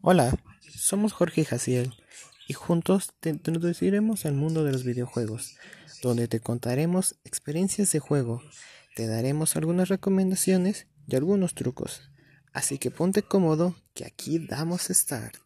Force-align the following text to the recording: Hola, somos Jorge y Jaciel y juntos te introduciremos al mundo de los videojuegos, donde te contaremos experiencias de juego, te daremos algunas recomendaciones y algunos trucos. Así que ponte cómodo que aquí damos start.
Hola, 0.00 0.38
somos 0.74 1.12
Jorge 1.12 1.42
y 1.42 1.44
Jaciel 1.44 1.94
y 2.46 2.54
juntos 2.54 3.12
te 3.20 3.30
introduciremos 3.30 4.24
al 4.26 4.34
mundo 4.34 4.64
de 4.64 4.72
los 4.72 4.84
videojuegos, 4.84 5.56
donde 6.02 6.28
te 6.28 6.40
contaremos 6.40 7.16
experiencias 7.24 7.92
de 7.92 7.98
juego, 7.98 8.42
te 8.96 9.06
daremos 9.06 9.56
algunas 9.56 9.88
recomendaciones 9.88 10.86
y 11.06 11.16
algunos 11.16 11.54
trucos. 11.54 12.10
Así 12.52 12.78
que 12.78 12.90
ponte 12.90 13.22
cómodo 13.22 13.76
que 13.94 14.06
aquí 14.06 14.38
damos 14.38 14.82
start. 14.88 15.36